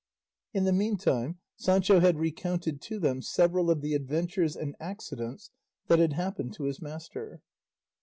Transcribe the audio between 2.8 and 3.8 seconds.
to them several